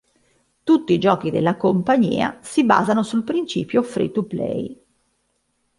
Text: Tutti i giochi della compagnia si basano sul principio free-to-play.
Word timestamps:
Tutti 0.63 0.93
i 0.93 0.97
giochi 0.97 1.29
della 1.29 1.57
compagnia 1.57 2.39
si 2.41 2.63
basano 2.63 3.03
sul 3.03 3.23
principio 3.23 3.83
free-to-play. 3.83 4.83